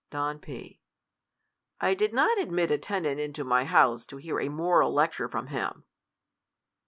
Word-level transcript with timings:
Don 0.09 0.39
P, 0.39 0.79
I 1.79 1.93
did 1.93 2.11
not 2.11 2.39
admit 2.39 2.71
a 2.71 2.79
tenant 2.79 3.19
into 3.19 3.43
my 3.43 3.65
house 3.65 4.03
to 4.07 4.17
hear 4.17 4.39
a 4.39 4.49
moral 4.49 4.91
lecture 4.91 5.29
from 5.29 5.45
him. 5.45 5.83